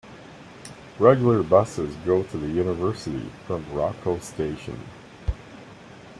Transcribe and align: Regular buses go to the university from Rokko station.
Regular 0.97 1.43
buses 1.43 1.95
go 2.07 2.23
to 2.23 2.35
the 2.39 2.47
university 2.47 3.31
from 3.45 3.63
Rokko 3.67 4.19
station. 4.19 4.79